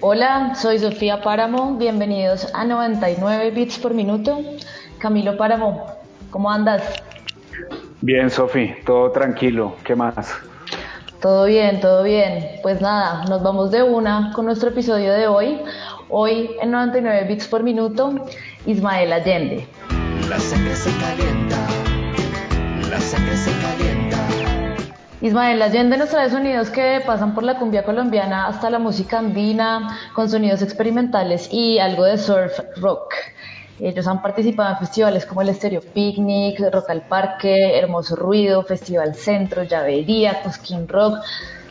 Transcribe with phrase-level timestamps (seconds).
[0.00, 4.38] Hola, soy Sofía Páramo, bienvenidos a 99 bits por minuto.
[4.98, 5.86] Camilo Páramo,
[6.30, 6.82] ¿cómo andas?
[8.00, 10.32] Bien, Sofi, todo tranquilo, ¿qué más?
[11.20, 12.60] Todo bien, todo bien.
[12.62, 15.60] Pues nada, nos vamos de una con nuestro episodio de hoy.
[16.08, 18.26] Hoy en 99 bits por minuto,
[18.64, 19.66] Ismael Allende.
[20.28, 21.56] La sangre se calienta,
[22.90, 23.50] la sangre se
[25.20, 29.98] Ismael Allende nos trae sonidos que pasan por la cumbia colombiana hasta la música andina,
[30.14, 33.14] con sonidos experimentales y algo de surf rock.
[33.80, 39.14] Ellos han participado en festivales como el Estéreo Picnic, Rock al Parque, Hermoso Ruido, Festival
[39.14, 41.20] Centro, Llavería, Cosquín Rock,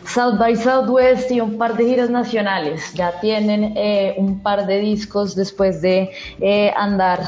[0.05, 2.93] South by Southwest y un par de giras nacionales.
[2.93, 7.19] Ya tienen eh, un par de discos después de eh, andar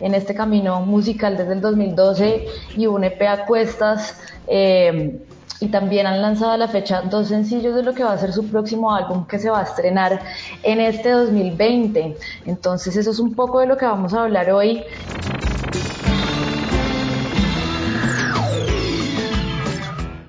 [0.00, 2.46] en este camino musical desde el 2012
[2.76, 4.18] y un EP a cuestas.
[4.48, 5.20] Eh,
[5.60, 8.32] y también han lanzado a la fecha dos sencillos de lo que va a ser
[8.32, 10.20] su próximo álbum que se va a estrenar
[10.62, 12.16] en este 2020.
[12.46, 14.82] Entonces eso es un poco de lo que vamos a hablar hoy.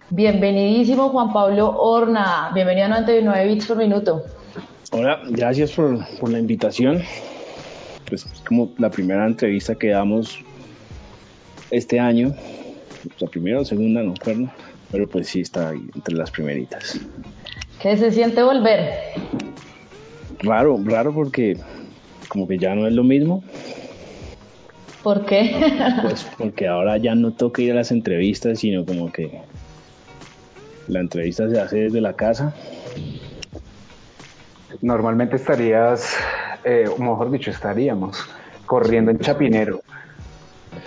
[0.09, 4.23] Bienvenidísimo Juan Pablo Horna, bienvenido a 99 bits por minuto.
[4.91, 7.01] Hola, gracias por, por la invitación.
[8.51, 10.43] Como la primera entrevista que damos
[11.69, 12.35] este año,
[13.17, 14.49] la primera o segunda, no recuerdo
[14.91, 16.99] pero pues sí está entre las primeritas.
[17.81, 18.89] ¿Qué se siente volver?
[20.39, 21.55] Raro, raro porque
[22.27, 23.41] como que ya no es lo mismo.
[25.01, 25.55] ¿Por qué?
[26.01, 29.39] Pues porque ahora ya no toca ir a las entrevistas, sino como que
[30.89, 32.53] la entrevista se hace desde la casa.
[34.81, 36.17] Normalmente estarías,
[36.65, 38.27] eh, mejor dicho, estaríamos
[38.71, 39.81] corriendo en Chapinero.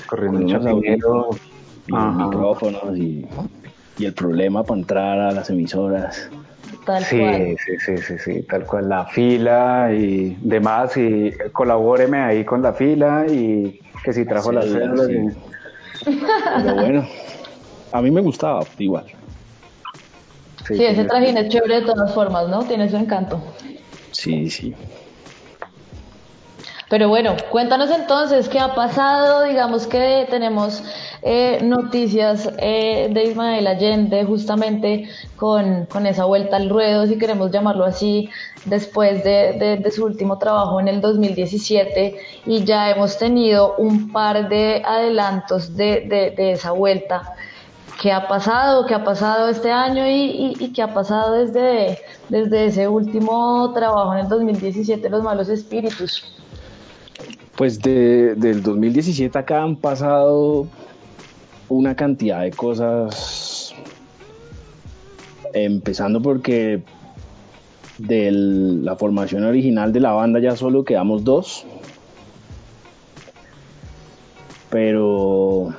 [0.07, 1.29] Corriendo en Chapinero.
[1.87, 3.27] Y micrófonos y
[3.99, 6.31] y el problema para entrar a las emisoras.
[6.87, 7.57] Tal sí, cual.
[7.59, 8.89] sí, sí, sí, sí, tal cual.
[8.89, 14.65] La fila y demás, y colabóreme ahí con la fila y que si trajo las
[14.65, 15.09] células.
[16.05, 17.07] Pero bueno,
[17.93, 19.05] a mí me gustaba igual.
[20.67, 22.65] Sí, ese trajín es chévere de todas formas, ¿no?
[22.65, 23.43] Tiene su encanto.
[24.11, 24.75] Sí, sí.
[26.91, 30.83] Pero bueno, cuéntanos entonces qué ha pasado, digamos que tenemos
[31.23, 37.87] eh, noticias eh, de Ismael Allende justamente con, esa vuelta al ruedo, si queremos llamarlo
[37.87, 38.29] así,
[38.67, 44.83] después de, su último trabajo en el 2017 y ya hemos tenido un par de
[44.85, 47.35] adelantos de, esa vuelta.
[48.03, 48.85] ¿Qué ha pasado?
[48.87, 54.13] ¿Qué ha pasado este año y, y, qué ha pasado desde, desde ese último trabajo
[54.15, 56.35] en el 2017, Los Malos Espíritus?
[57.57, 60.67] Pues de, del 2017 acá han pasado
[61.69, 63.75] una cantidad de cosas,
[65.53, 66.83] empezando porque
[67.99, 71.65] de la formación original de la banda ya solo quedamos dos,
[74.71, 75.73] pero,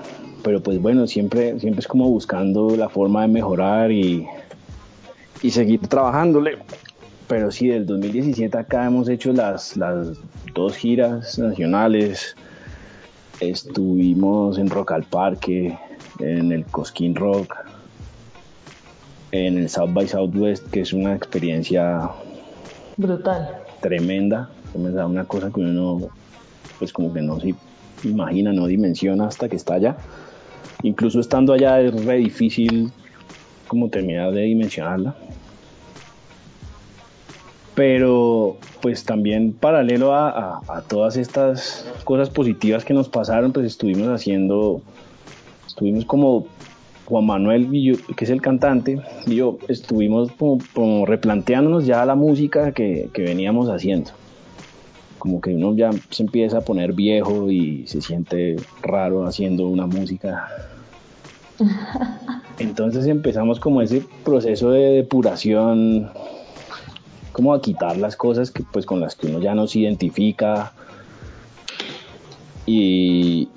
[0.44, 4.26] pero pues bueno, siempre, siempre es como buscando la forma de mejorar y,
[5.42, 6.58] y seguir trabajándole.
[7.27, 10.18] Pero sí, del 2017 acá hemos hecho las, las
[10.54, 12.36] dos giras nacionales,
[13.39, 15.77] Estuvimos en Rock al Parque,
[16.19, 17.54] en el Cosquín Rock,
[19.31, 22.10] en el South by Southwest, que es una experiencia
[22.95, 23.50] brutal,
[23.81, 24.50] tremenda.
[24.74, 26.10] Me da una cosa que uno,
[26.80, 27.56] pues como que no se
[28.04, 29.98] imagina, no dimensiona hasta que está allá.
[30.83, 32.92] Incluso estando allá es re difícil
[33.68, 35.13] como terminar de dimensionarla.
[37.75, 44.81] Pero pues también paralelo a, todas estas cosas positivas que nos pasaron, pues estuvimos haciendo,
[45.68, 46.48] estuvimos como
[47.06, 50.31] Juan Manuel, que es el cantante, y yo estuvimos
[50.74, 54.12] como, replanteándonos ya la música que, que, veníamos haciendo.
[55.19, 59.86] Como que uno ya se empieza a poner viejo y se siente raro haciendo una
[59.86, 60.48] música.
[62.60, 66.10] Entonces empezamos como ese proceso de depuración
[67.36, 70.72] como a quitar las cosas que pues con las que uno ya no se identifica.
[72.66, 73.50] Y,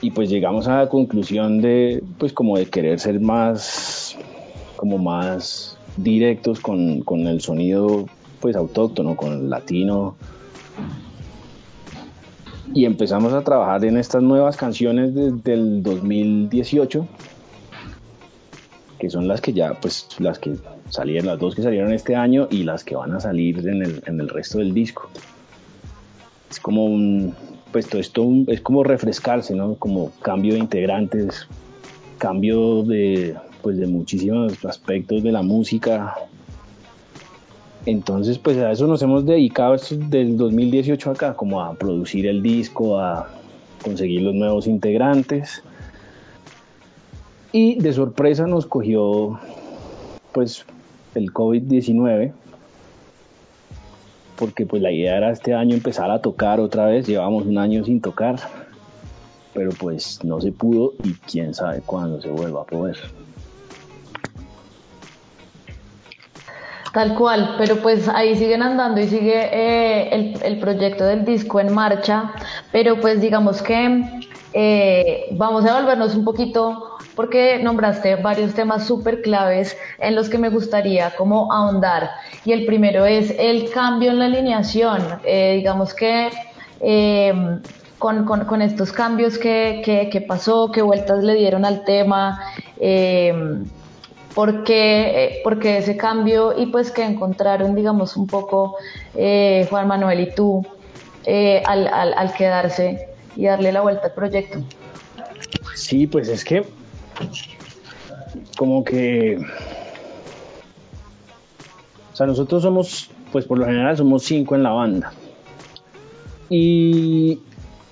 [0.00, 4.16] y pues llegamos a la conclusión de pues como de querer ser más
[4.76, 8.06] como más directos con, con el sonido
[8.38, 10.14] pues autóctono, con el latino.
[12.72, 17.04] Y empezamos a trabajar en estas nuevas canciones desde el 2018
[19.00, 20.56] que son las que ya pues las que
[20.90, 24.02] salieron, las dos que salieron este año y las que van a salir en el,
[24.06, 25.08] en el resto del disco.
[26.50, 27.34] Es como un,
[27.72, 29.76] pues todo esto es como refrescarse, ¿no?
[29.76, 31.46] Como cambio de integrantes,
[32.18, 36.14] cambio de, pues de muchísimos aspectos de la música.
[37.86, 42.98] Entonces, pues a eso nos hemos dedicado del 2018 acá, como a producir el disco,
[42.98, 43.30] a
[43.82, 45.62] conseguir los nuevos integrantes.
[47.52, 49.40] Y de sorpresa nos cogió,
[50.32, 50.64] pues,
[51.14, 52.32] el COVID-19,
[54.36, 57.84] porque pues la idea era este año empezar a tocar otra vez, llevamos un año
[57.84, 58.36] sin tocar,
[59.52, 62.96] pero pues no se pudo y quién sabe cuándo se vuelva a poder.
[66.92, 71.60] Tal cual, pero pues ahí siguen andando y sigue eh, el, el, proyecto del disco
[71.60, 72.32] en marcha,
[72.72, 79.22] pero pues digamos que eh, vamos a volvernos un poquito porque nombraste varios temas súper
[79.22, 82.10] claves en los que me gustaría como ahondar.
[82.44, 85.02] Y el primero es el cambio en la alineación.
[85.24, 86.30] Eh, digamos que
[86.80, 87.32] eh,
[87.98, 92.40] con, con, estos cambios que, que, pasó, qué vueltas le dieron al tema,
[92.78, 93.34] eh,
[94.34, 98.76] por, qué, ese cambio y pues que encontraron, digamos, un poco
[99.12, 100.66] Juan Manuel y tú
[101.66, 104.60] al, al, al quedarse y darle la vuelta al proyecto.
[105.74, 106.64] Sí, pues es que
[108.56, 109.38] como que,
[112.12, 115.12] o sea, nosotros somos, pues por lo general somos cinco en la banda.
[116.48, 117.38] Y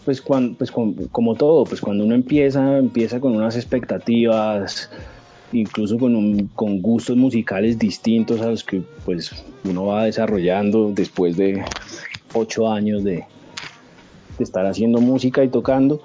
[0.05, 4.91] pues, cuando, pues como todo, pues cuando uno empieza, empieza con unas expectativas,
[5.53, 11.37] incluso con, un, con gustos musicales distintos a los que pues uno va desarrollando después
[11.37, 11.65] de
[12.35, 13.25] ocho años de,
[14.37, 16.03] de estar haciendo música y tocando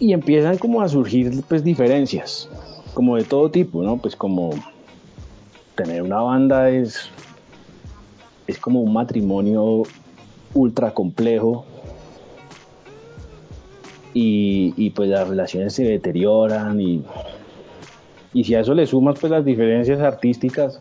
[0.00, 2.48] y empiezan como a surgir pues diferencias,
[2.94, 3.96] como de todo tipo, ¿no?
[3.98, 4.50] Pues como
[5.74, 7.10] tener una banda es,
[8.46, 9.82] es como un matrimonio
[10.54, 11.64] ultra complejo
[14.14, 17.04] y, y pues las relaciones se deterioran y,
[18.32, 20.80] y si a eso le sumas pues las diferencias artísticas,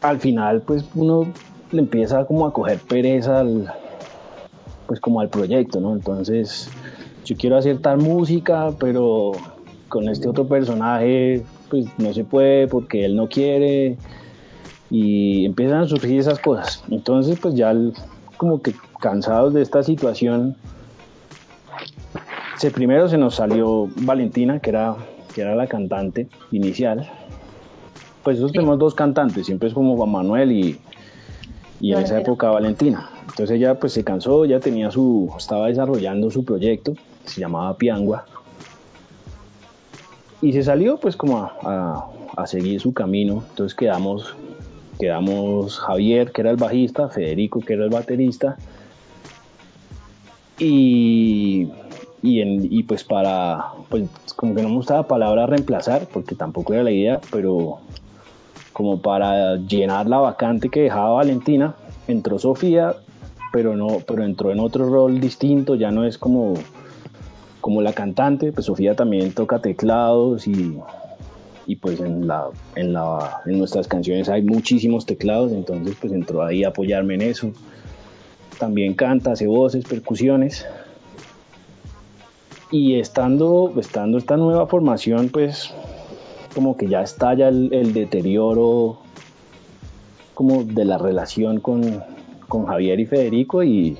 [0.00, 1.26] al final pues uno
[1.70, 3.72] le empieza como a coger pereza al,
[4.86, 5.92] pues como al proyecto, ¿no?
[5.92, 6.70] Entonces
[7.28, 9.32] yo quiero hacer tal música, pero
[9.88, 13.98] con este otro personaje pues no se puede porque él no quiere
[14.90, 16.82] y empiezan a surgir esas cosas.
[16.90, 17.74] Entonces pues ya
[18.38, 20.56] como que cansados de esta situación,
[22.56, 24.96] se, primero se nos salió Valentina, que era,
[25.34, 27.10] que era la cantante inicial.
[28.24, 30.80] Pues nosotros tenemos dos cantantes, siempre es como Juan Manuel y,
[31.78, 33.10] y en esa época Valentina.
[33.20, 36.94] Entonces ella pues se cansó, ya tenía su, estaba desarrollando su proyecto
[37.28, 38.24] se llamaba Piangua.
[40.40, 43.44] Y se salió pues como a, seguir su camino.
[43.50, 44.34] Entonces quedamos,
[44.98, 48.56] quedamos Javier, que era el bajista, Federico, que era el baterista.
[50.58, 51.68] Y,
[52.22, 56.82] y, pues para, pues como que no me gustaba la palabra reemplazar, porque tampoco era
[56.82, 57.78] la idea, pero
[58.72, 61.74] como para llenar la vacante que dejaba Valentina,
[62.06, 62.94] entró Sofía,
[63.52, 66.54] pero no, pero entró en otro rol distinto, ya no es como
[67.60, 70.78] como la cantante, pues Sofía también toca teclados y,
[71.66, 72.46] y pues en, la,
[72.76, 77.22] en, la, en nuestras canciones hay muchísimos teclados, entonces pues entró ahí a apoyarme en
[77.22, 77.52] eso.
[78.58, 80.66] También canta, hace voces, percusiones.
[82.70, 85.72] Y estando, estando esta nueva formación, pues
[86.54, 88.98] como que ya estalla el, deterioro
[90.34, 92.02] como de la relación con,
[92.48, 93.96] con Javier y Federico y,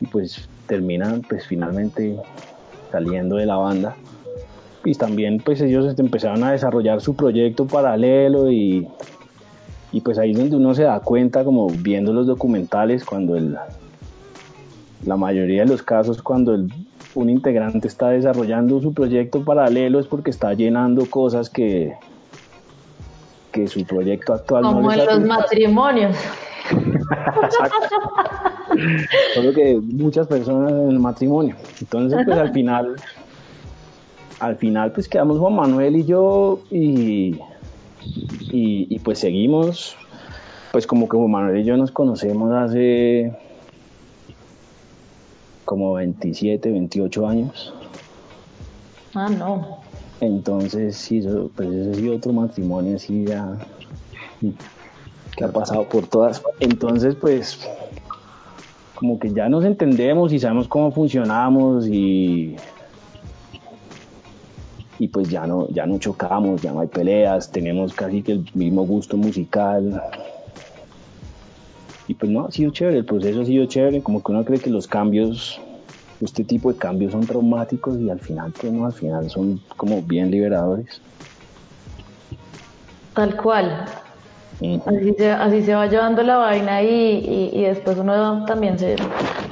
[0.00, 2.16] y pues terminan pues finalmente
[2.90, 3.96] saliendo de la banda.
[4.84, 8.88] Y también pues ellos empezaron a desarrollar su proyecto paralelo y,
[9.92, 13.56] Y pues ahí es donde uno se da cuenta, como viendo los documentales, cuando el,
[15.04, 16.72] la mayoría de los casos, cuando el,
[17.14, 21.94] un integrante está desarrollando su proyecto paralelo es porque está llenando cosas que,
[23.52, 26.16] que su proyecto actual Como no en los matrimonios.
[29.34, 31.56] Solo que muchas personas en el matrimonio.
[31.80, 32.96] Entonces, pues al final,
[34.38, 37.38] al final, pues quedamos Juan Manuel y yo y,
[38.50, 39.96] y, y, pues seguimos,
[40.72, 43.36] pues como que Juan Manuel y yo nos conocemos hace
[45.64, 47.74] como 27, 28 años.
[49.14, 49.78] Ah, no.
[50.20, 53.56] Entonces, sí, eso, pues ese sido otro matrimonio así ya
[55.36, 56.42] que ha pasado por todas.
[56.60, 57.58] Entonces, pues,
[59.00, 62.54] como que ya nos entendemos y sabemos cómo funcionamos y
[64.98, 68.50] y pues ya no ya no chocamos, ya no hay peleas, tenemos casi que el
[68.52, 70.02] mismo gusto musical.
[72.08, 74.58] Y pues no, ha sido chévere, el proceso ha sido chévere, como que uno cree
[74.58, 75.58] que los cambios,
[76.20, 80.02] este tipo de cambios son traumáticos y al final, pues no, al final son como
[80.02, 81.00] bien liberadores.
[83.14, 83.86] Tal cual.
[84.86, 88.96] Así se, así se va llevando la vaina y, y, y después uno también se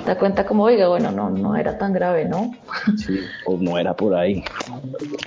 [0.05, 2.55] da cuenta como, oiga, bueno, no, no era tan grave, ¿no?
[2.97, 4.45] Sí, o no era por ahí.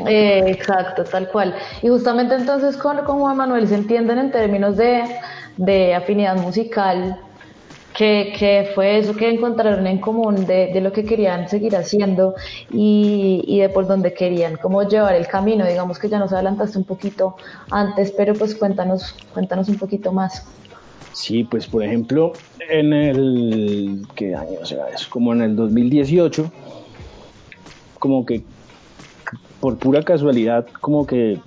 [0.06, 1.56] Eh, exacto, tal cual.
[1.82, 5.04] Y justamente entonces con, con Juan Manuel se entienden en términos de,
[5.58, 7.20] de afinidad musical,
[8.02, 12.34] que, fue eso que encontraron en común de, de lo que querían seguir haciendo
[12.72, 15.66] y, y de por dónde querían, cómo llevar el camino.
[15.68, 17.36] Digamos que ya nos adelantaste un poquito
[17.70, 20.46] antes, pero pues cuéntanos, cuéntanos un poquito más.
[21.14, 22.34] Sí, pues por ejemplo,
[22.70, 25.08] en el, ¿qué año será eso?
[25.10, 26.52] Como en el 2018,
[28.00, 28.44] como que
[29.60, 31.40] por pura casualidad, como que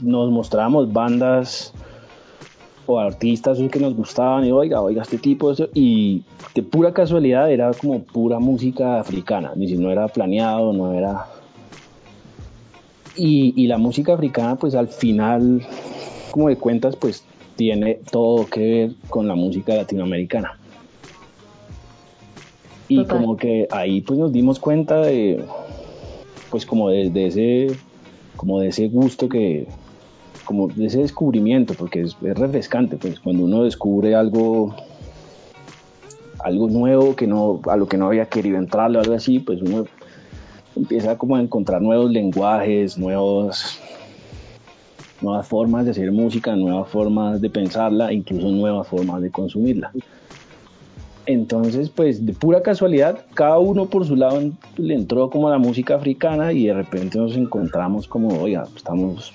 [0.00, 1.72] nos mostrábamos bandas
[2.92, 6.22] o artistas que nos gustaban y oiga, oiga, este tipo, eso, y
[6.54, 11.26] de pura casualidad era como pura música africana, ni si no era planeado, no era...
[13.16, 15.62] Y, y la música africana, pues al final,
[16.30, 17.24] como de cuentas, pues
[17.56, 20.58] tiene todo que ver con la música latinoamericana.
[22.88, 23.18] Y Total.
[23.18, 25.44] como que ahí pues nos dimos cuenta de,
[26.50, 27.76] pues como de, de ese,
[28.36, 29.68] como de ese gusto que,
[30.50, 34.74] como ese descubrimiento, porque es, es refrescante, pues cuando uno descubre algo,
[36.40, 39.62] algo nuevo que no, a lo que no había querido entrar o algo así, pues
[39.62, 39.84] uno
[40.74, 43.78] empieza como a encontrar nuevos lenguajes, nuevos,
[45.20, 49.92] nuevas formas de hacer música, nuevas formas de pensarla, incluso nuevas formas de consumirla.
[51.26, 55.58] Entonces, pues de pura casualidad, cada uno por su lado le entró como a la
[55.58, 59.32] música africana y de repente nos encontramos como, oiga, estamos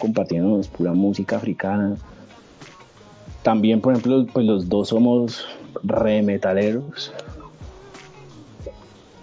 [0.00, 1.96] compartiendo pura música africana.
[3.42, 5.46] También, por ejemplo, pues los dos somos
[5.84, 7.12] re metaleros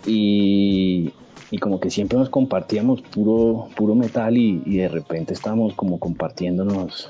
[0.06, 1.12] y,
[1.52, 6.00] y como que siempre nos compartíamos puro, puro metal y, y de repente estábamos como
[6.00, 7.10] compartiéndonos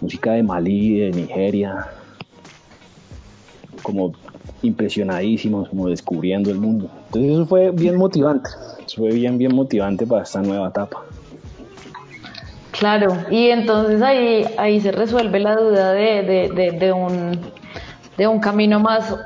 [0.00, 1.86] música de Malí, de Nigeria,
[3.82, 4.12] como
[4.62, 6.90] impresionadísimos, como descubriendo el mundo.
[7.06, 8.50] Entonces eso fue bien motivante,
[8.84, 11.04] eso fue bien, bien motivante para esta nueva etapa.
[12.84, 17.40] Claro, y entonces ahí, ahí se resuelve la duda de, de, un,
[18.18, 19.16] de un camino más,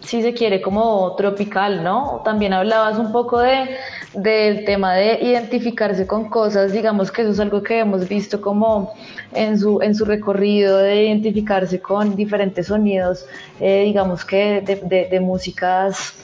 [0.00, 2.22] si se quiere, como tropical, ¿no?
[2.24, 3.76] También hablabas un poco de,
[4.14, 8.94] del tema de identificarse con cosas, digamos que eso es algo que hemos visto como
[9.34, 13.26] en su, en su recorrido, de identificarse con diferentes sonidos,
[13.60, 16.14] eh, digamos que de, de, de músicas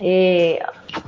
[0.00, 0.58] eh,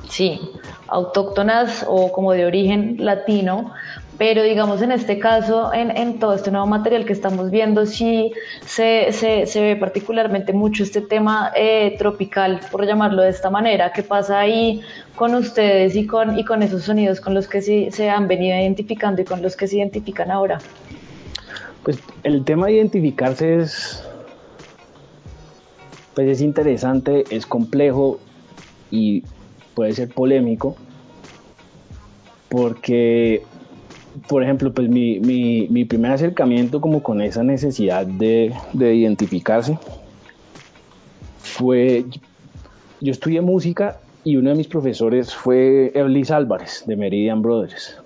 [0.09, 0.41] sí,
[0.87, 3.73] autóctonas o como de origen latino,
[4.21, 8.33] pero digamos en este caso, en, todo este nuevo material que estamos viendo, sí
[8.67, 13.93] se, se, se ve particularmente mucho este tema eh, tropical, por llamarlo de esta manera.
[13.95, 14.83] ¿Qué pasa ahí
[15.17, 18.55] con ustedes y con, y con esos sonidos con los que sí, se han venido
[18.59, 20.59] identificando y con los que se identifican ahora?
[21.83, 24.07] Pues el tema de identificarse es,
[26.15, 28.21] pues es interesante, es complejo
[28.91, 29.25] y
[29.75, 30.77] puede ser polémico
[32.51, 33.45] porque,
[34.29, 39.79] por ejemplo, pues mi, mi, mi primer acercamiento como con esa necesidad de, de identificarse
[41.39, 42.05] fue,
[43.01, 47.97] yo estudié música y uno de mis profesores fue Eblis Álvarez de Meridian Brothers.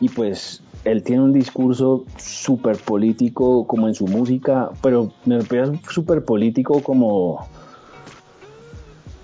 [0.00, 5.80] Y pues él tiene un discurso súper político como en su música, pero me parece
[5.90, 7.48] súper político como,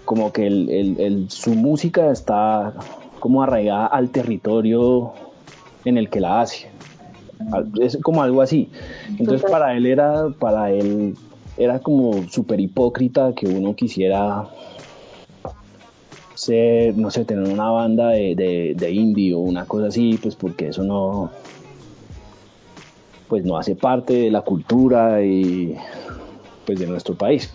[0.04, 2.74] como que el, el- el- su música está
[3.24, 5.14] como arraigada al territorio
[5.86, 6.68] en el que la hace.
[7.80, 8.68] Es como algo así.
[9.18, 11.16] Entonces para él era, para él
[11.56, 14.46] era como súper hipócrita que uno quisiera
[16.34, 20.68] ser, no sé, tener una banda de, de, indie o una cosa así, pues porque
[20.68, 21.30] eso no,
[23.28, 25.74] pues no hace parte de la cultura y
[26.66, 27.50] pues de nuestro país.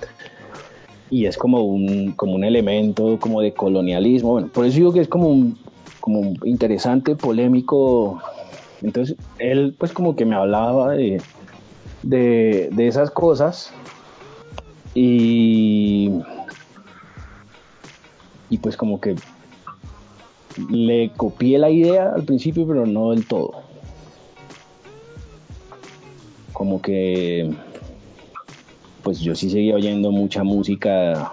[1.10, 4.34] Y es como un, como un elemento como de colonialismo.
[4.34, 5.58] Bueno, por eso digo que es como un,
[6.00, 8.22] como interesante, polémico.
[8.82, 11.22] Entonces, él pues como que me hablaba de,
[12.04, 13.74] de, de esas cosas
[14.94, 16.12] y,
[18.50, 19.16] y pues como que
[20.70, 23.62] le copié la idea al principio, pero no del todo.
[26.54, 27.54] Como que
[29.04, 31.32] pues yo sí seguía oyendo mucha música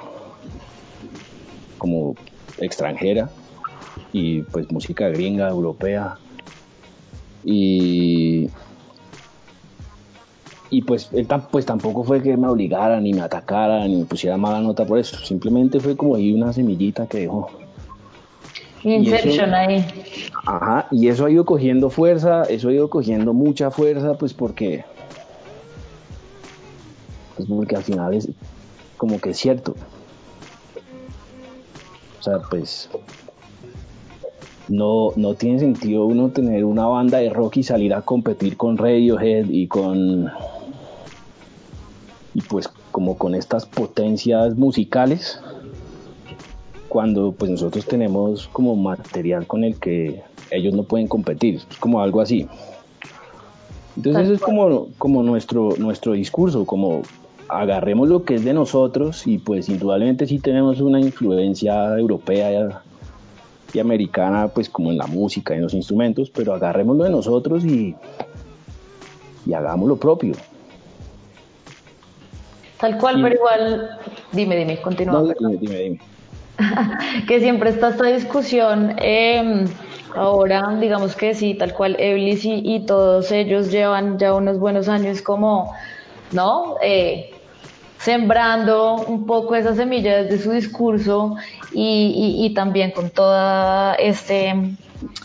[1.78, 2.14] como
[2.58, 3.30] extranjera
[4.12, 6.16] y pues música gringa, europea.
[7.44, 8.48] Y,
[10.70, 14.36] y pues él pues tampoco fue que me obligara, ni me atacara, ni me pusiera
[14.36, 15.16] mala nota por eso.
[15.18, 17.50] Simplemente fue como ahí una semillita que dejó.
[18.82, 19.84] Inception ahí.
[20.44, 24.84] Ajá, y eso ha ido cogiendo fuerza, eso ha ido cogiendo mucha fuerza, pues porque
[27.36, 28.28] pues porque al final es
[28.96, 29.74] como que es cierto.
[32.18, 32.88] O sea, pues
[34.68, 38.78] no, no tiene sentido uno tener una banda de rock y salir a competir con
[38.78, 40.30] Radiohead y con
[42.34, 45.40] y pues como con estas potencias musicales
[46.88, 52.00] cuando pues nosotros tenemos como material con el que ellos no pueden competir, es como
[52.00, 52.48] algo así.
[53.96, 57.02] Entonces eso es como, como nuestro, nuestro discurso, como
[57.48, 62.80] agarremos lo que es de nosotros y pues indudablemente sí tenemos una influencia europea
[63.72, 67.10] y americana pues como en la música y en los instrumentos, pero agarremos lo de
[67.10, 67.94] nosotros y,
[69.44, 70.34] y hagamos lo propio.
[72.78, 73.90] Tal cual, pero igual,
[74.32, 75.22] dime, dime, continúa.
[75.22, 76.00] dime, dime, dime.
[77.28, 78.94] que siempre está esta discusión.
[78.98, 79.64] Eh,
[80.14, 84.88] ahora, digamos que sí, tal cual, Eblis y, y, todos ellos llevan ya unos buenos
[84.88, 85.72] años como,
[86.32, 86.76] ¿no?
[86.82, 87.30] Eh,
[87.98, 91.36] sembrando un poco esa semilla desde su discurso
[91.72, 94.54] y, también con todo este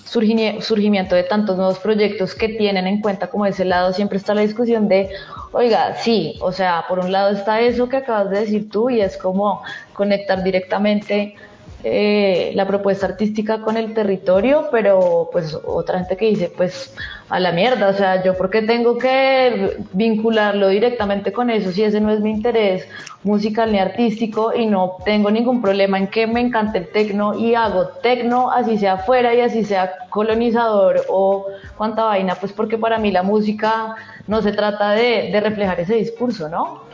[0.05, 4.41] surgimiento de tantos nuevos proyectos que tienen en cuenta como ese lado siempre está la
[4.41, 5.09] discusión de,
[5.53, 8.99] oiga, sí, o sea, por un lado está eso que acabas de decir tú y
[8.99, 11.35] es como conectar directamente
[11.83, 16.93] eh, la propuesta artística con el territorio, pero pues otra gente que dice, pues
[17.29, 22.01] a la mierda, o sea, yo porque tengo que vincularlo directamente con eso si ese
[22.01, 22.87] no es mi interés
[23.23, 27.55] musical ni artístico y no tengo ningún problema en que me encante el tecno y
[27.55, 32.99] hago tecno así sea fuera y así sea colonizador o cuánta vaina, pues porque para
[32.99, 33.95] mí la música
[34.27, 36.90] no se trata de, de reflejar ese discurso, ¿no?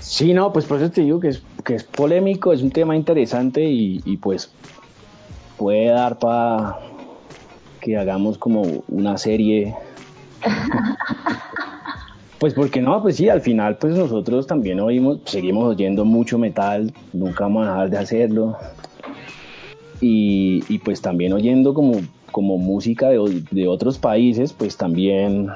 [0.00, 2.96] Sí, no, pues por eso te digo que es, que es polémico, es un tema
[2.96, 4.50] interesante y, pues
[5.56, 6.78] puede dar para
[7.80, 9.74] que hagamos como una serie.
[12.38, 16.94] pues porque no, pues sí, al final pues nosotros también oímos, seguimos oyendo mucho metal,
[17.12, 18.56] nunca vamos a dejar de hacerlo.
[20.00, 22.00] Y, pues también oyendo como,
[22.32, 25.50] como música de, de otros países, pues también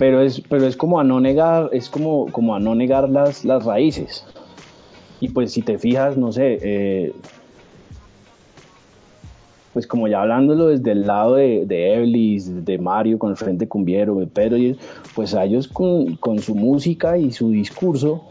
[0.00, 3.44] pero es, pero es como a no negar, es como, como a no negar las,
[3.44, 4.24] las raíces.
[5.20, 7.12] Y pues si te fijas, no sé, eh,
[9.74, 13.68] pues como ya hablándolo desde el lado de, de Eblis, de Mario con el Frente
[13.68, 14.56] Cumbiero, de Pedro,
[15.14, 18.24] pues a ellos con, con, su música y su discurso,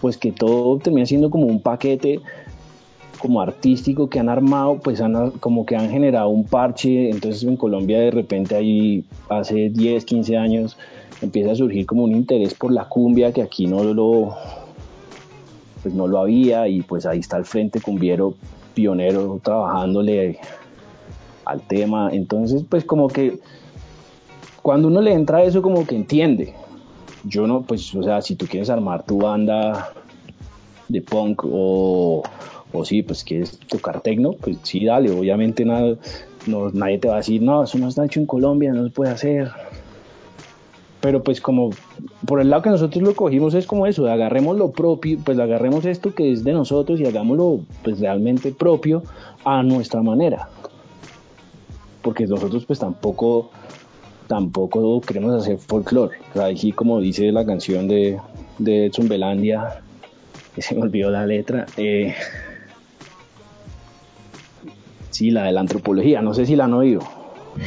[0.00, 2.18] pues que todo termina siendo como un paquete
[3.20, 7.56] como artístico que han armado, pues han, como que han generado un parche, entonces en
[7.56, 10.76] Colombia de repente ahí hace 10, 15 años
[11.20, 14.34] empieza a surgir como un interés por la cumbia que aquí no lo
[15.82, 16.68] pues no lo había.
[16.68, 18.34] Y pues ahí está el Frente Cumbiero
[18.74, 20.38] pionero trabajándole
[21.44, 23.40] al tema, entonces pues como que
[24.62, 26.54] cuando uno le entra a eso como que entiende,
[27.24, 29.92] yo no, pues o sea, si tú quieres armar tu banda
[30.88, 32.22] de punk o,
[32.72, 35.96] o sí, pues quieres tocar tecno, pues sí, dale, obviamente nada,
[36.46, 38.90] no, nadie te va a decir, no, eso no está hecho en Colombia, no se
[38.90, 39.50] puede hacer.
[41.00, 41.70] Pero pues como
[42.26, 45.86] por el lado que nosotros lo cogimos es como eso, agarremos lo propio, pues agarremos
[45.86, 49.02] esto que es de nosotros y hagámoslo pues realmente propio
[49.44, 50.48] a nuestra manera.
[52.02, 53.50] Porque nosotros pues tampoco
[54.30, 56.18] tampoco queremos hacer folclore.
[56.34, 58.18] O como dice la canción de,
[58.58, 59.80] de Edson Belandia,
[60.58, 62.14] se me olvidó la letra, eh,
[65.10, 67.00] Sí, la de la antropología, no sé si la han oído.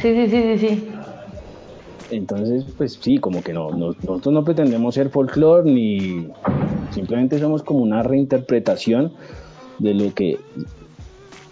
[0.00, 0.88] Sí, sí, sí, sí, sí.
[2.10, 6.28] Entonces, pues sí, como que no, nosotros no pretendemos ser folclore ni
[6.90, 9.12] simplemente somos como una reinterpretación
[9.78, 10.38] de lo que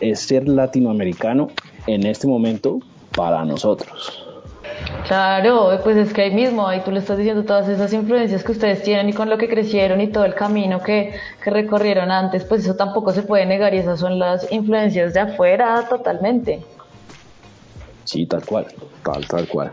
[0.01, 1.49] es ser latinoamericano
[1.87, 2.81] en este momento
[3.15, 4.22] para nosotros.
[5.13, 8.53] Claro, pues es que ahí mismo, ahí tú le estás diciendo todas esas influencias que
[8.53, 11.13] ustedes tienen y con lo que crecieron y todo el camino que,
[11.45, 15.21] que recorrieron antes, pues eso tampoco se puede negar y esas son las influencias de
[15.21, 16.65] afuera totalmente.
[18.05, 18.67] Sí, tal cual,
[19.03, 19.73] tal, tal cual.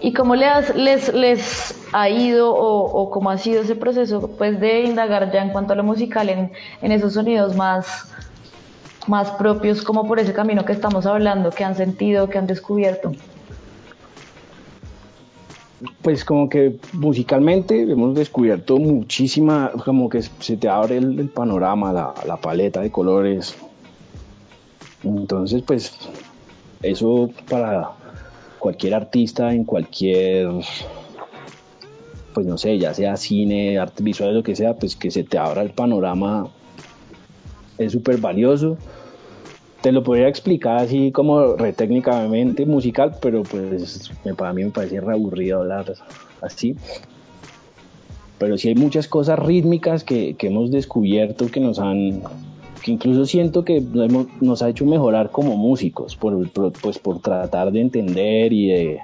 [0.00, 4.58] ¿Y cómo les, les, les ha ido o, o, cómo ha sido ese proceso pues,
[4.58, 6.50] de indagar ya en cuanto a lo musical en,
[6.82, 8.12] en esos sonidos más,
[9.06, 13.12] más propios, como por ese camino que estamos hablando, que han sentido, que han descubierto?
[16.02, 22.14] Pues como que musicalmente hemos descubierto muchísima, como que se te abre el, panorama, la,
[22.26, 23.56] la paleta de colores.
[25.02, 25.92] Entonces, pues
[26.82, 27.92] eso para
[28.58, 30.50] cualquier artista en cualquier,
[32.34, 35.38] pues no sé, ya sea cine, arte visual, lo que sea, pues que se te
[35.38, 36.48] abra el panorama
[37.80, 38.76] es súper valioso.
[39.82, 45.14] Te lo podría explicar así como retécnicamente musical, pero pues para mí me parece re
[45.14, 45.94] aburrido hablar
[46.42, 46.76] así.
[48.38, 52.22] Pero sí hay muchas cosas rítmicas que, que hemos descubierto que nos han
[52.80, 53.82] que incluso siento que
[54.40, 59.00] nos ha hecho mejorar como músicos, por, pues por tratar de entender y de,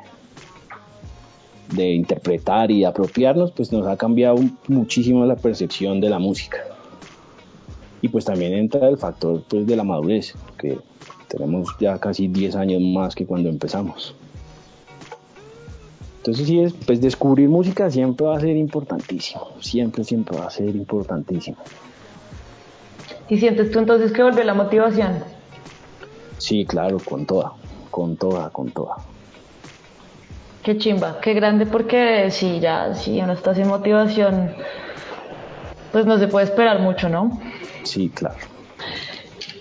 [1.74, 4.36] de interpretar y apropiarnos, pues nos ha cambiado
[4.68, 6.58] muchísimo la percepción de la música.
[8.02, 10.78] Y pues también entra el factor pues, de la madurez, que
[11.28, 14.14] tenemos ya casi 10 años más que cuando empezamos.
[16.18, 20.50] Entonces sí, es, pues descubrir música siempre va a ser importantísimo, siempre, siempre va a
[20.50, 21.56] ser importantísimo.
[23.28, 25.22] ¿Y sientes tú entonces que volvió la motivación?
[26.38, 27.52] Sí, claro, con toda,
[27.90, 28.96] con toda, con toda.
[30.62, 34.50] Qué chimba, qué grande porque si ya, si uno está sin motivación,
[35.92, 37.40] pues no se puede esperar mucho, ¿no?
[37.84, 38.36] Sí, claro.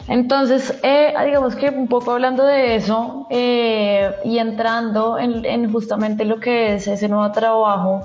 [0.07, 6.25] Entonces, eh, digamos que un poco hablando de eso eh, y entrando en, en, justamente
[6.25, 8.03] lo que es ese nuevo trabajo,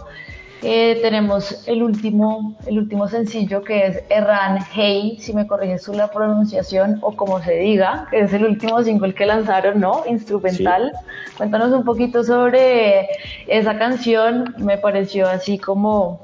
[0.62, 5.94] eh, tenemos el último, el último sencillo que es Erran Hey, si me corriges tú
[5.94, 10.02] la pronunciación o como se diga, que es el último single que lanzaron, ¿no?
[10.06, 10.92] Instrumental.
[10.94, 11.34] Sí.
[11.38, 13.08] Cuéntanos un poquito sobre
[13.46, 16.20] esa canción, me pareció así como,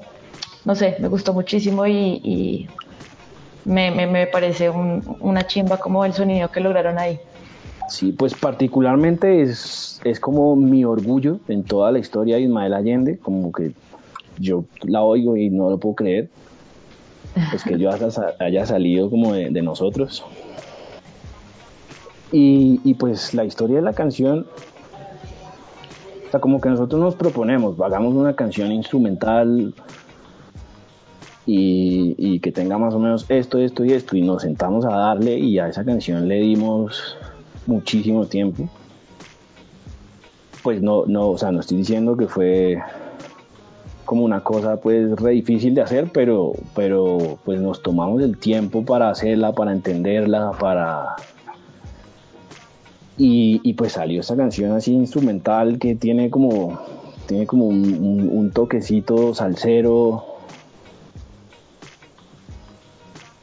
[0.66, 2.68] no sé, me gustó muchísimo y,
[3.64, 7.18] me, parece un, una chimba como el sonido que lograron ahí.
[7.88, 13.52] Sí, pues particularmente es, como mi orgullo en toda la historia de Ismael Allende, como
[13.52, 13.72] que
[14.38, 16.28] yo la oigo y no lo puedo creer,
[17.50, 17.90] pues que yo
[18.40, 20.24] haya salido como de, de nosotros.
[22.32, 24.48] Y, y, pues la historia de la canción,
[26.26, 29.72] o sea, como que nosotros nos proponemos, hagamos una canción instrumental
[31.46, 34.90] y, y, que tenga más o menos esto, esto y esto, y nos sentamos a
[34.90, 37.16] darle y a esa canción le dimos
[37.66, 38.68] muchísimo tiempo.
[40.62, 42.78] Pues no, no, o sea, no estoy diciendo que fue
[44.04, 48.84] como una cosa pues re difícil de hacer, pero, pero pues nos tomamos el tiempo
[48.84, 51.16] para hacerla, para entenderla, para...
[53.18, 56.78] Y, pues salió esta canción así instrumental que tiene como,
[57.26, 60.35] tiene como un toquecito salsero.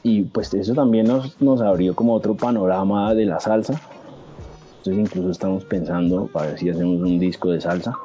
[0.03, 3.79] Y pues eso también nos, nos abrió como otro panorama de la salsa.
[4.77, 7.97] Entonces incluso estamos pensando para ver si hacemos un disco de salsa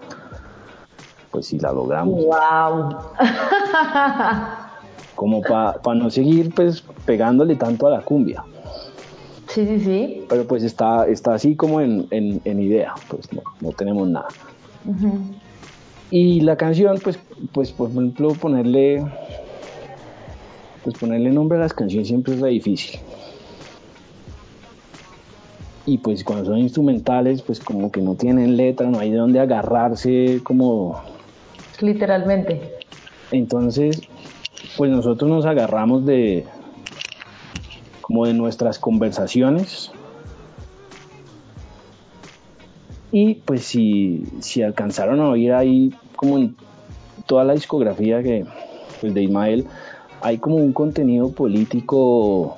[1.31, 2.25] pues si la logramos.
[2.25, 2.97] ¡Wow!
[5.15, 8.45] Como para pa no seguir pues pegándole tanto a la cumbia.
[9.49, 10.27] Sí, sí, sí.
[10.29, 14.29] Pero pues está, está así como en, en, en idea, pues no, no tenemos nada.
[14.85, 15.19] Uh -huh.
[16.11, 17.19] Y la canción, pues,
[17.53, 19.05] pues por ejemplo, ponerle,
[20.89, 22.99] pues ponerle nombre a las canciones siempre es la difícil.
[25.85, 29.41] Y pues cuando son instrumentales, pues como que no tienen letra, no hay de dónde
[29.41, 31.03] agarrarse, como
[31.81, 32.79] Literalmente.
[33.31, 34.01] Entonces,
[34.79, 36.45] pues nosotros nos agarramos de
[38.01, 39.93] como de nuestras conversaciones
[43.13, 46.57] y pues si, si alcanzaron a oír ahí como en
[47.27, 48.47] toda la discografía que
[49.01, 49.67] pues de Ismael
[50.21, 52.57] hay como un contenido político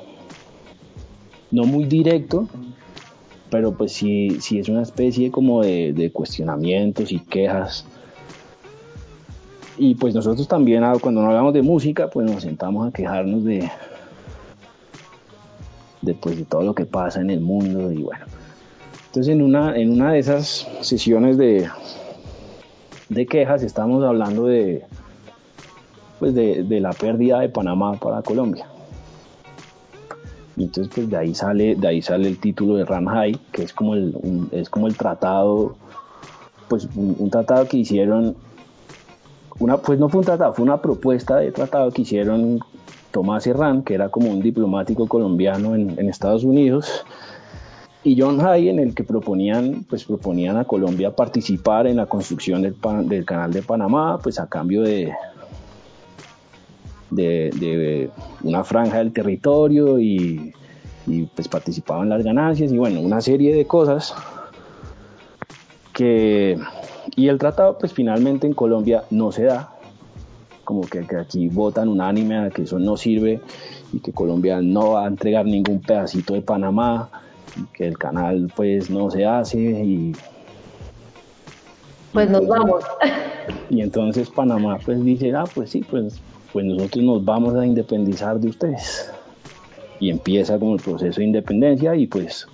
[1.50, 2.48] no muy directo
[3.50, 7.84] pero pues sí, sí es una especie como de, de cuestionamientos y quejas.
[9.76, 13.68] Y pues nosotros también cuando no hablamos de música pues nos sentamos a quejarnos de
[16.02, 18.24] de, pues, de todo lo que pasa en el mundo y bueno.
[19.06, 21.68] Entonces en una, en una de esas sesiones de,
[23.08, 24.84] de quejas estamos hablando de,
[26.20, 28.66] pues de, de, la pérdida de Panamá para Colombia.
[30.56, 33.72] Y entonces pues de ahí sale, de ahí sale el título de Ranjai, que es
[33.72, 34.14] como el,
[34.52, 35.74] es como el tratado,
[36.68, 38.36] pues un, tratado que hicieron,
[39.58, 42.60] una, pues no fue un tratado, fue una propuesta de tratado que hicieron
[43.10, 47.06] Tomás Herrán, que era como un diplomático colombiano en, Estados Unidos,
[48.04, 52.60] y John Hay en el que proponían, pues proponían a Colombia participar en la construcción
[52.60, 52.76] del,
[53.08, 55.10] del canal de Panamá, pues a cambio de,
[57.10, 58.10] de,
[58.42, 60.52] una franja del territorio y,
[61.06, 64.14] y, pues participaban en las ganancias y bueno, una serie de cosas
[65.92, 66.58] que
[67.16, 69.70] y el tratado pues finalmente en Colombia no se da,
[70.64, 73.40] como que, que aquí votan unánime a que eso no sirve
[73.92, 77.08] y que Colombia no va a entregar ningún pedacito de Panamá
[77.72, 80.12] que el canal pues no se hace y
[82.12, 82.84] pues nos vamos.
[83.70, 86.20] y entonces Panamá pues dice ah pues sí pues
[86.52, 89.10] pues nosotros nos vamos a independizar de ustedes.
[89.98, 92.46] Y empieza como el proceso de independencia y pues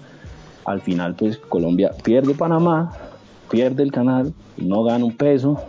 [0.65, 2.93] al final pues Colombia pierde Panamá
[3.49, 5.61] pierde el canal no gana un peso.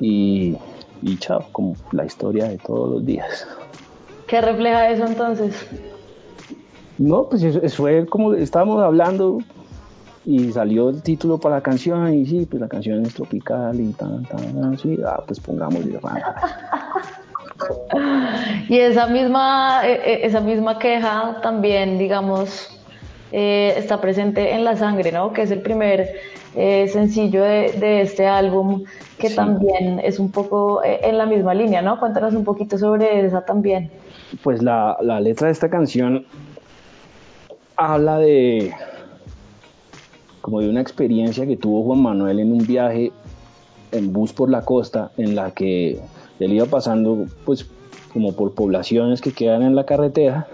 [0.00, 0.56] Y,
[1.02, 3.46] y chao como la historia de todos los días.
[4.26, 5.54] ¿Qué refleja eso entonces?
[6.98, 9.38] No, pues eso, fue como estábamos hablando
[10.26, 13.92] y salió el título para la canción y sí, pues la canción es tropical y
[13.92, 16.34] tan, tan, así, ah, pues pongámosle rana.
[18.68, 22.80] y esa misma, e, e, esa misma queja también, digamos,
[23.32, 25.32] eh, está presente en La Sangre, ¿no?
[25.32, 26.08] Que es el primer
[26.54, 28.84] eh, sencillo de, este álbum,
[29.18, 31.98] que también es un poco eh, en la misma línea, ¿no?
[31.98, 33.90] Cuéntanos un poquito sobre esa también.
[34.42, 36.24] Pues la, la letra de esta canción
[37.76, 38.72] habla de
[40.44, 43.12] como de una experiencia que tuvo Juan Manuel en un viaje
[43.92, 45.98] en bus por la costa en la que
[46.38, 47.64] él iba pasando pues
[48.12, 50.46] como por poblaciones que quedan en la carretera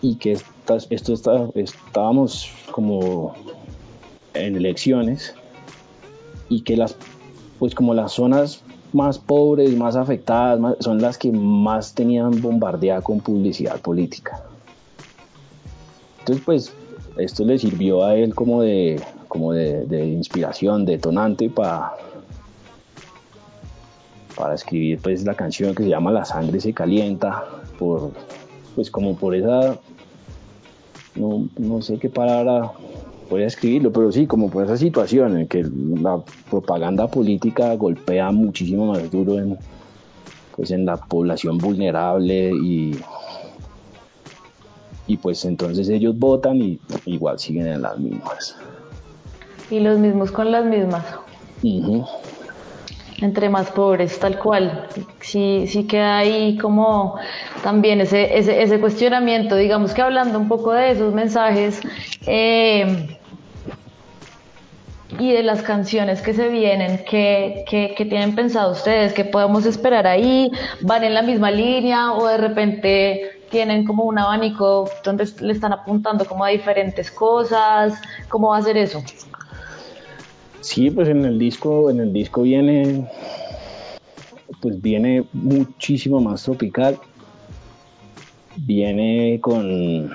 [0.00, 0.38] y que
[0.88, 3.34] esto está, estábamos como
[4.32, 5.34] en elecciones
[6.48, 6.96] y que las
[7.58, 8.62] pues como las zonas
[8.94, 14.42] más pobres, más afectadas, son las que más tenían bombardeada con publicidad política.
[16.20, 16.72] Entonces, pues,
[17.18, 21.92] esto le sirvió a él como de, como de, inspiración, detonante para
[24.36, 27.44] para escribir pues la canción que se llama La sangre se calienta
[27.76, 28.12] por
[28.76, 29.78] pues como por esa
[31.16, 32.72] no, no sé qué palabra
[33.28, 35.64] voy a escribirlo, pero sí, como por esa situación en que
[36.00, 39.58] la propaganda política golpea muchísimo más duro en,
[40.56, 42.98] pues en la población vulnerable y,
[45.08, 48.56] y pues entonces ellos votan y igual siguen en las mismas.
[49.70, 51.04] Y los mismos con las mismas.
[53.20, 54.86] Entre más pobres, tal cual.
[55.20, 57.16] Sí, sí queda ahí como
[57.62, 61.80] también ese, ese, ese cuestionamiento, digamos que hablando un poco de esos mensajes
[62.26, 63.18] eh,
[65.18, 69.14] y de las canciones que se vienen, ¿qué, qué, qué tienen pensado ustedes?
[69.14, 70.50] ¿Qué podemos esperar ahí?
[70.82, 75.72] ¿Van en la misma línea o de repente tienen como un abanico donde le están
[75.72, 79.02] apuntando como a diferentes cosas, ¿cómo va a ser eso?
[80.60, 83.08] Sí, pues en el disco, en el disco viene,
[84.60, 86.98] pues viene muchísimo más tropical,
[88.56, 90.10] viene con,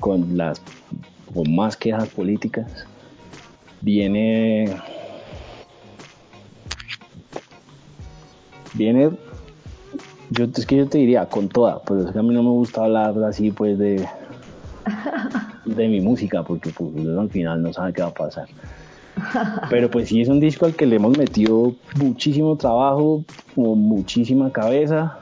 [0.00, 0.62] con las,
[1.32, 2.86] con más quejas políticas,
[3.82, 4.74] viene,
[8.72, 9.10] viene
[10.30, 12.50] yo, es que yo te diría con toda, pues es que a mí no me
[12.50, 14.06] gusta hablar así pues de,
[15.64, 18.48] de mi música, porque pues al final no sabe qué va a pasar.
[19.70, 24.52] Pero pues sí es un disco al que le hemos metido muchísimo trabajo, como muchísima
[24.52, 25.18] cabeza.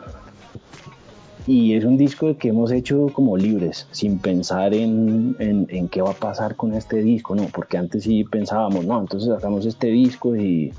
[1.46, 6.00] Y es un disco que hemos hecho como libres, sin pensar en, en, en, qué
[6.00, 7.44] va a pasar con este disco, ¿no?
[7.52, 10.72] Porque antes sí pensábamos, no, entonces sacamos este disco y,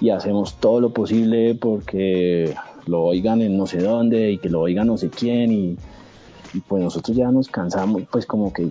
[0.00, 2.52] y hacemos todo lo posible porque
[2.86, 5.76] lo oigan en no sé dónde y que lo oigan no sé quién y,
[6.68, 8.70] pues nosotros ya nos cansamos, pues como que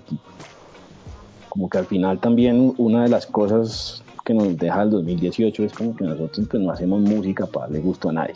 [1.50, 5.74] como que al final también una de las cosas que nos deja el 2018 es
[5.74, 8.34] como que nosotros pues no hacemos música para darle gusto a nadie.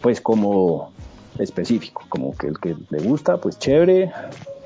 [0.00, 0.92] Pues como
[1.38, 4.12] específico, como que el que le gusta, pues chévere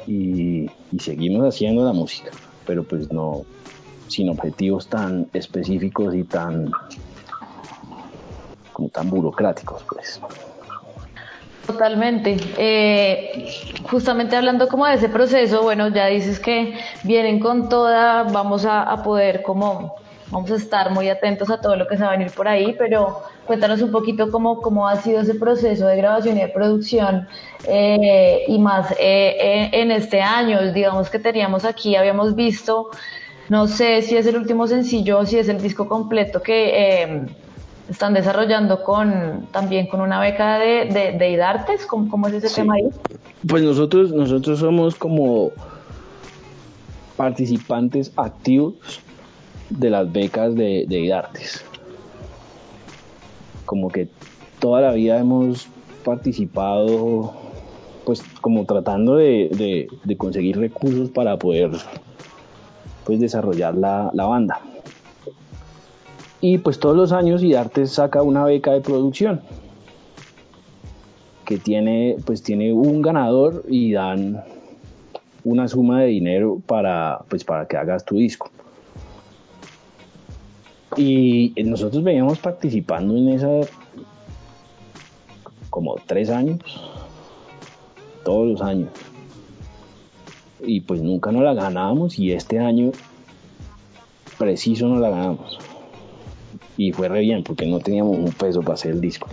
[0.06, 2.30] y, y seguimos haciendo la música,
[2.66, 3.44] pero pues no
[4.08, 6.70] sin objetivos tan específicos y tan
[8.88, 10.20] tan burocráticos, pues.
[11.70, 12.36] Totalmente.
[12.58, 13.48] Eh,
[13.88, 19.02] justamente hablando como de ese proceso, bueno, ya dices que vienen con toda, vamos a,
[19.04, 19.94] poder como,
[20.30, 22.74] vamos a estar muy atentos a todo lo que se va a venir por ahí,
[22.76, 27.28] pero cuéntanos un poquito cómo, cómo ha sido ese proceso de grabación y de producción
[27.68, 32.90] eh, y más eh, en este año, digamos que teníamos aquí, habíamos visto,
[33.48, 37.28] no sé si es el último sencillo o si es el disco completo que
[37.90, 42.88] están desarrollando con también con una beca de, de, IDARTES, ¿Cómo, es ese tema ahí?
[43.46, 45.50] Pues nosotros, nosotros somos como
[47.16, 49.00] participantes activos
[49.68, 51.64] de las becas de, de IDARTES.
[53.66, 54.08] Como que
[54.60, 55.66] toda la vida hemos
[56.04, 57.34] participado,
[58.06, 61.72] pues como tratando de, de conseguir recursos para poder
[63.04, 64.60] pues desarrollar la, la banda.
[66.40, 69.42] Y pues todos los años IDARTES saca una beca de producción
[71.44, 74.42] que tiene, pues tiene un ganador y dan
[75.44, 78.50] una suma de dinero para, pues para que hagas tu disco.
[80.96, 83.48] Y nosotros veníamos participando en esa
[85.68, 86.58] como tres años,
[88.24, 88.90] todos los años.
[90.62, 92.92] Y pues nunca nos la ganábamos y este año
[94.38, 95.69] preciso nos la ganamos
[96.80, 99.28] y fue re bien porque no teníamos un peso para hacer el disco.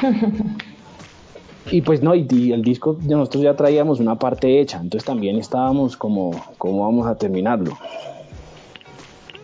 [1.70, 5.98] y pues no, y, el disco nosotros ya traíamos una parte hecha, entonces también estábamos
[5.98, 7.76] como, ¿cómo vamos a terminarlo?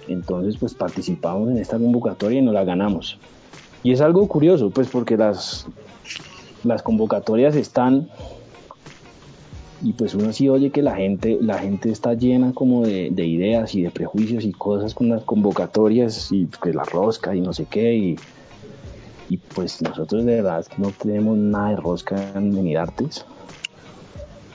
[0.08, 3.18] Entonces pues participamos en esta convocatoria y nos la ganamos.
[3.82, 5.66] Y es algo curioso, pues porque las,
[6.62, 8.08] las convocatorias están
[9.84, 13.74] y pues uno sí oye que la gente, la gente está llena como de, ideas
[13.74, 17.66] y de prejuicios y cosas con las convocatorias y que la rosca y no sé
[17.66, 18.16] qué y,
[19.28, 23.26] y pues nosotros de verdad no tenemos nada de rosca en artes.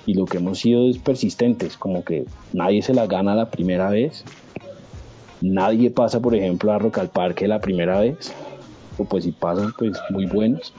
[0.08, 3.92] Y lo que hemos sido es persistentes, como que nadie se la gana la primera
[3.92, 4.24] vez,
[5.42, 8.34] nadie pasa por ejemplo a Rock al Parque la primera vez,
[8.98, 10.74] o pues si pasan pues muy buenos.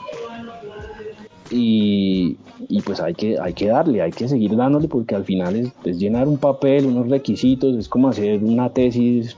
[1.53, 2.37] Y,
[2.69, 5.99] y, pues hay que, hay que darle, hay que seguir dándole porque al final es,
[5.99, 9.37] llenar un papel, unos requisitos, es como hacer una tesis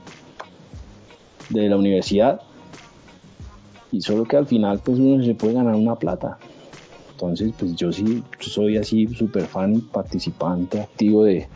[1.49, 2.41] de la universidad
[3.91, 6.37] y solo que al final pues uno se puede ganar una plata.
[7.11, 11.47] Entonces pues yo sí soy así súper fan participante activo de,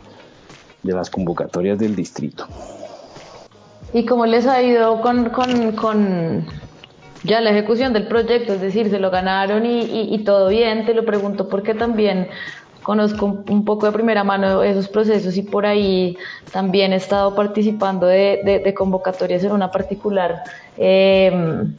[0.82, 2.46] de las convocatorias del distrito.
[3.92, 6.44] ¿Y cómo les ha ido con, con
[7.24, 11.04] ya la ejecución del proyecto, es decir, se lo ganaron y, todo bien, te lo
[11.04, 12.28] pregunto porque también
[12.82, 16.16] conozco un poco de primera mano esos procesos y por ahí
[16.52, 20.42] también he estado participando de, convocatorias en una particular
[20.76, 21.74] em,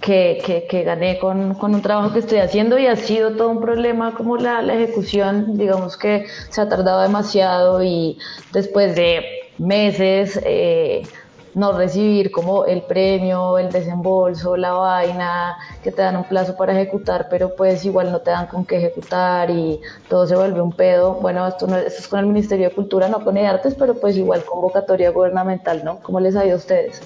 [0.00, 4.14] que, gané con, con, un trabajo que estoy haciendo y ha sido todo un problema
[4.14, 8.18] como la, la ejecución, digamos que se ha tardado demasiado y
[8.52, 9.24] después de
[9.58, 10.40] meses...
[10.44, 11.02] Eh,
[11.56, 16.74] no recibir como el premio, el desembolso, la vaina, que te dan un plazo para
[16.74, 20.72] ejecutar, pero pues igual no te dan con qué ejecutar y todo se vuelve un
[20.72, 21.14] pedo.
[21.14, 24.18] Bueno, esto, no, esto es con el Ministerio de Cultura, no con artes pero pues
[24.18, 25.98] igual convocatoria gubernamental, ¿no?
[26.00, 27.00] ¿Cómo les ha ido a ustedes?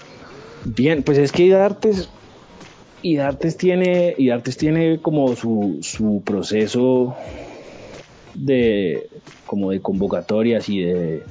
[0.64, 2.08] Bien, pues es que IDARTES,
[3.02, 7.14] IDARTES tiene, IDARTES tiene como su, su proceso
[8.34, 9.06] de
[9.46, 11.22] como de convocatorias y de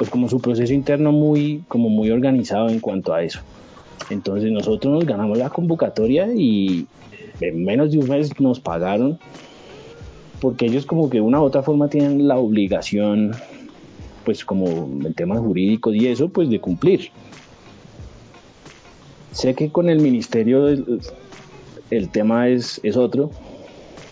[0.00, 3.40] pues como su proceso interno muy, como muy organizado en cuanto a eso.
[4.08, 6.86] Entonces nosotros nos ganamos la convocatoria y
[7.42, 9.18] en menos de un mes nos pagaron
[10.40, 13.32] porque ellos como que de una u otra forma tienen la obligación
[14.24, 17.10] pues como en temas jurídicos y eso pues de cumplir.
[19.32, 21.02] Sé que con el ministerio el,
[21.90, 23.32] el tema es, es otro,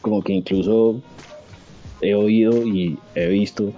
[0.03, 1.01] como que incluso
[2.03, 3.73] he oído y he visto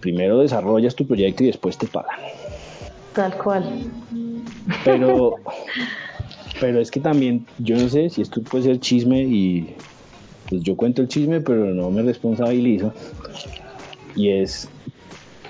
[0.00, 2.18] primero desarrollas tu proyecto y después te pagan.
[3.14, 3.64] Tal cual.
[4.84, 5.36] Pero,
[6.60, 9.74] pero es que también, yo no sé si esto puede ser chisme y
[10.48, 12.92] pues yo cuento el chisme, pero no me responsabilizo.
[14.14, 14.68] Y es,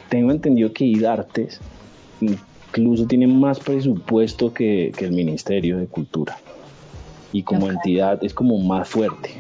[0.09, 1.61] tengo entendido que IDARTES
[2.21, 6.39] incluso tiene más presupuesto que, el Ministerio de Cultura.
[7.33, 9.31] Y como entidad es como más fuerte.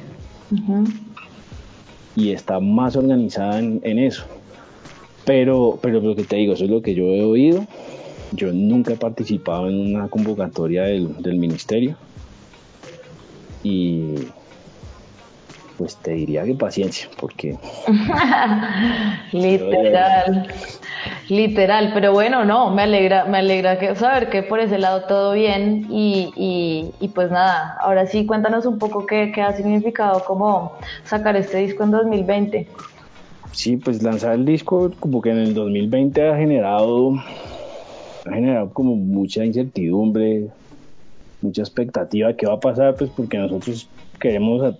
[2.14, 4.24] Y está más organizada en, en eso.
[5.28, 7.66] Pero, pero lo que te digo, eso es lo que yo he oído.
[8.32, 11.96] Yo nunca he participado en una convocatoria del, del ministerio.
[13.62, 14.14] Y
[15.76, 17.58] pues te diría que paciencia, porque...
[19.32, 20.48] literal,
[21.28, 25.34] literal, pero bueno, no, me alegra, me alegra que, saber que por ese lado todo
[25.34, 26.32] bien y,
[26.98, 30.72] y, pues nada, ahora sí cuéntanos un poco qué, qué ha significado como
[31.04, 32.66] sacar este disco en 2020.
[33.52, 37.14] Sí, pues lanzar el disco como que en el 2020 ha generado,
[38.24, 40.48] ha generado como mucha incertidumbre,
[41.40, 43.88] mucha expectativa de qué va a pasar, pues porque nosotros
[44.20, 44.74] queremos,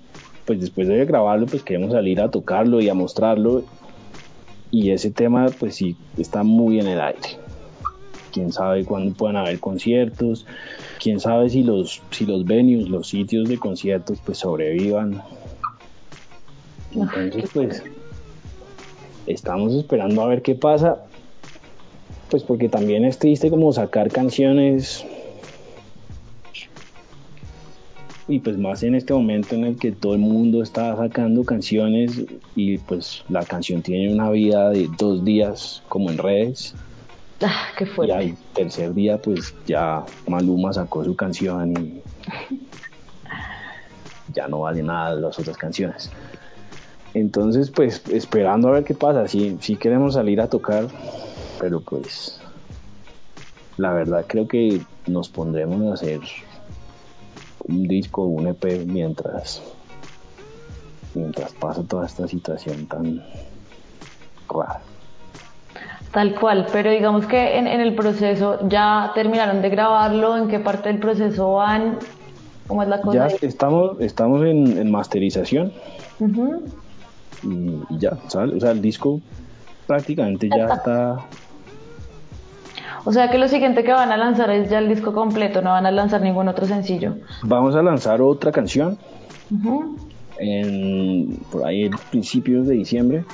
[0.45, 3.65] pues después de grabarlo, pues queremos salir a tocarlo y a mostrarlo
[4.71, 7.39] y ese tema pues sí está muy en el aire.
[8.33, 10.47] Quién sabe cuándo puedan haber conciertos,
[11.03, 15.23] quién sabe si los, si los venues, los sitios de conciertos pues sobrevivan.
[16.95, 17.83] Entonces pues
[19.29, 21.05] estamos esperando a ver qué pasa,
[22.31, 25.05] pues porque también es triste como sacar canciones
[28.29, 32.25] y pues más en este momento en el que todo el mundo está sacando canciones
[32.55, 36.75] y pues la canción tiene una vida de dos días como en redes.
[37.41, 38.13] Ah, qué fuerte.
[38.13, 42.03] Y al tercer día pues ya Maluma sacó su canción y
[44.35, 46.11] ya no vale nada las otras canciones.
[47.21, 50.87] Entonces pues esperando a ver qué pasa, si sí, sí queremos salir a tocar,
[51.61, 52.41] pero pues
[53.77, 56.21] la verdad creo que nos pondremos a hacer
[57.65, 59.63] un disco, un EP mientras
[61.15, 63.23] mientras pasa toda esta situación tan
[64.49, 64.81] rara.
[66.13, 70.89] Tal cual, pero digamos que en, el proceso ya terminaron de grabarlo, ¿en qué parte
[70.89, 71.99] del proceso van?
[72.67, 73.29] ¿Cómo es la cosa?
[73.29, 75.73] Ya estamos, estamos en, masterización
[77.43, 79.21] y, ya, o sea, el disco
[79.87, 81.27] prácticamente ya está
[83.05, 85.71] o sea que lo siguiente que van a lanzar es ya el disco completo, no
[85.71, 87.15] van a lanzar ningún otro sencillo.
[87.43, 88.99] Vamos a lanzar otra canción
[91.51, 93.25] por ahí en principios de diciembre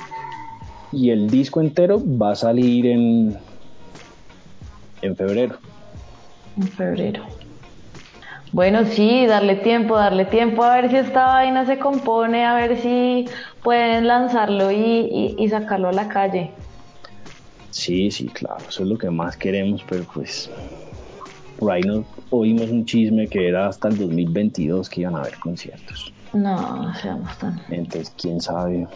[0.91, 3.37] y el disco entero va a salir en,
[5.01, 5.57] en febrero.
[6.57, 7.23] En febrero.
[8.51, 12.77] Bueno, sí, darle tiempo, darle tiempo a ver si esta vaina se compone, a ver
[12.77, 13.25] si
[13.63, 16.51] pueden lanzarlo y sacarlo a la calle.
[17.75, 20.49] Sí, sí, claro, eso es lo que más queremos, pero pues
[21.57, 25.37] por ahí nos oímos un chisme que era hasta el 2022 que iban a haber
[25.39, 26.13] conciertos.
[26.33, 27.61] No, no seamos tan.
[27.69, 28.87] Entonces, quién sabe.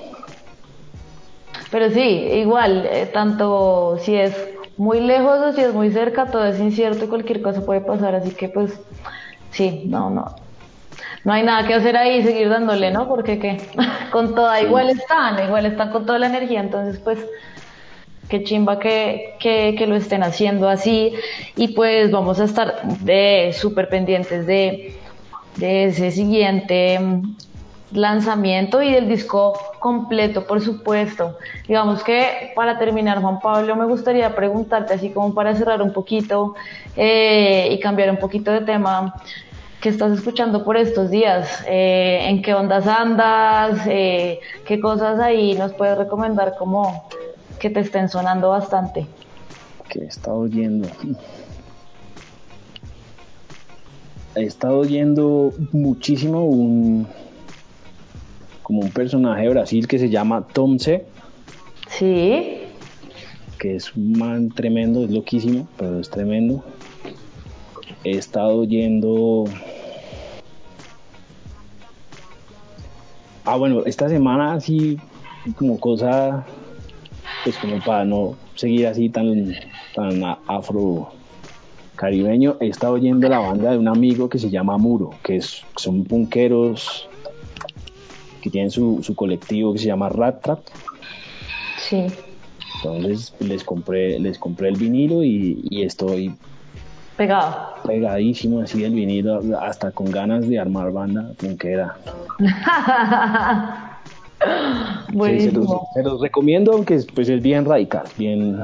[1.69, 4.33] Pero sí, igual, eh, tanto si es
[4.77, 8.15] muy lejos o si es muy cerca, todo es incierto y cualquier cosa puede pasar,
[8.15, 8.79] así que pues
[9.51, 10.35] sí, no, no.
[11.23, 13.07] No hay nada que hacer ahí, seguir dándole, ¿no?
[13.07, 13.57] Porque qué,
[14.11, 17.19] con toda, igual están, igual están con toda la energía, entonces pues
[18.29, 21.13] qué chimba que, que, lo estén haciendo así
[21.55, 24.95] y pues vamos a estar de súper pendientes de,
[25.57, 26.99] de ese siguiente
[27.91, 31.37] lanzamiento y del disco completo, por supuesto.
[31.67, 36.55] Digamos que para terminar, Juan Pablo, me gustaría preguntarte, así como para cerrar un poquito
[36.95, 39.15] eh, y cambiar un poquito de tema,
[39.81, 41.63] ¿qué estás escuchando por estos días?
[41.67, 43.79] Eh, ¿En qué ondas andas?
[43.87, 47.07] Eh, ¿Qué cosas ahí nos puedes recomendar como
[47.59, 49.05] que te estén sonando bastante.
[49.89, 50.87] Que he estado oyendo.
[54.35, 57.07] He estado oyendo muchísimo un
[58.69, 61.03] como un personaje de Brasil que se llama Tom C.
[61.87, 62.59] Sí.
[63.57, 66.63] Que es un man tremendo, es loquísimo, pero es tremendo.
[68.03, 69.45] He estado oyendo.
[73.43, 74.99] Ah, bueno, esta semana así
[75.57, 76.45] como cosa
[77.43, 79.51] pues como para no seguir así tan,
[79.95, 81.09] tan afro
[81.95, 85.63] caribeño, he estado oyendo la banda de un amigo que se llama Muro, que es,
[85.75, 87.09] son punqueros
[88.41, 90.59] que tienen su, su colectivo que se llama Rat Trap.
[91.77, 92.07] Sí.
[92.75, 96.33] Entonces les compré, les compré el vinilo y, y estoy
[97.19, 97.75] pegado.
[97.85, 101.97] Pegadísimo así el vinilo, hasta con ganas de armar banda punquera.
[105.11, 108.63] se, los, recomiendo, aunque pues, es bien radical, bien,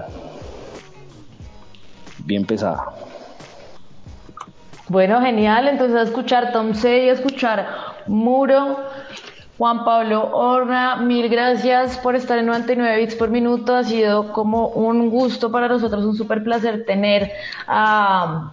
[2.19, 2.93] bien pesada.
[4.87, 5.67] Bueno, genial.
[5.67, 7.67] Entonces, a escuchar Tom C y a escuchar
[8.07, 8.77] Muro.
[9.57, 13.75] Juan Pablo Horna, mil gracias por estar en 99 bits por minuto.
[13.75, 17.31] Ha sido como un gusto para nosotros, un súper placer tener
[17.67, 18.51] a.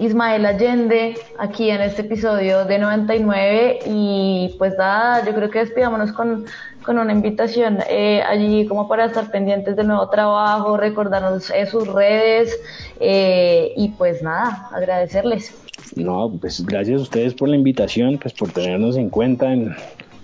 [0.00, 6.12] Ismael Allende aquí en este episodio de 99 y pues nada, yo creo que despidámonos
[6.12, 6.46] con,
[6.84, 11.88] con una invitación eh, allí como para estar pendientes del nuevo trabajo, recordarnos eh, sus
[11.88, 12.56] redes
[13.00, 15.52] eh, y pues nada, agradecerles.
[15.96, 19.74] No, pues gracias a ustedes por la invitación, pues por tenernos en cuenta en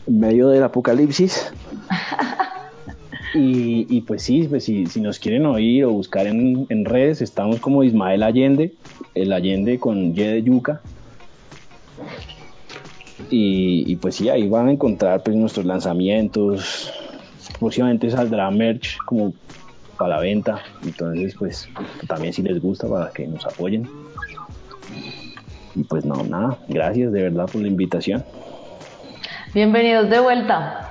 [0.07, 1.53] medio del apocalipsis.
[3.37, 7.83] Y, pues sí, pues si, si, nos quieren oír o buscar en, redes, estamos como
[7.83, 8.75] Ismael Allende,
[9.13, 10.81] el Allende con Y de Yuca.
[13.31, 16.93] Y, pues sí, ahí van a encontrar pues nuestros lanzamientos.
[17.59, 19.35] Próximamente saldrá merch como
[19.99, 20.63] para la venta.
[20.85, 21.69] Entonces, pues
[22.07, 23.89] también si les gusta para que nos apoyen.
[25.75, 28.23] Y pues no, nada, gracias de verdad por la invitación.
[29.55, 30.89] Bienvenidos de vuelta.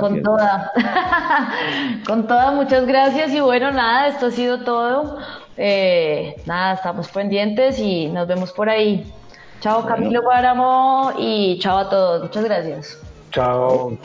[0.00, 0.72] Con toda.
[2.06, 3.32] Con toda, muchas gracias.
[3.32, 5.18] Y bueno, nada, esto ha sido todo.
[5.58, 9.12] Eh, nada, estamos pendientes y nos vemos por ahí.
[9.60, 12.22] Chao Camilo Páramo y chao a todos.
[12.22, 12.98] Muchas gracias.
[13.30, 13.98] Chao.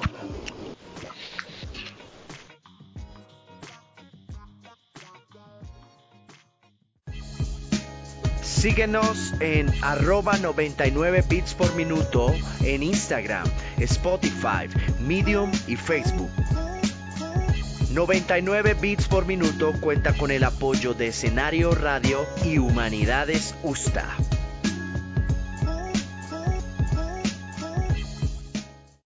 [8.58, 12.34] Síguenos en arroba 99 bits por minuto
[12.64, 13.48] en Instagram,
[13.78, 14.68] Spotify,
[15.00, 16.32] Medium y Facebook.
[17.92, 24.08] 99 bits por minuto cuenta con el apoyo de Escenario Radio y Humanidades USTA.